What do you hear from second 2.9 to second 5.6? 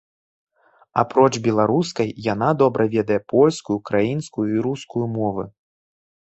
ведае польскую, украінскую і рускую мовы.